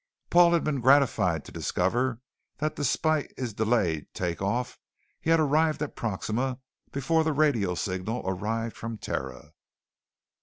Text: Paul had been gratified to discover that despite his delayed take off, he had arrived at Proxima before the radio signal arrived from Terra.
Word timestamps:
Paul 0.31 0.53
had 0.53 0.63
been 0.63 0.81
gratified 0.81 1.45
to 1.45 1.51
discover 1.51 2.21
that 2.57 2.75
despite 2.75 3.37
his 3.37 3.53
delayed 3.53 4.11
take 4.15 4.41
off, 4.41 4.79
he 5.19 5.29
had 5.29 5.39
arrived 5.39 5.79
at 5.83 5.95
Proxima 5.95 6.59
before 6.91 7.23
the 7.23 7.33
radio 7.33 7.75
signal 7.75 8.23
arrived 8.25 8.75
from 8.75 8.97
Terra. 8.97 9.53